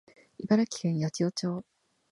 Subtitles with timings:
[0.39, 1.63] 茨城県八千代町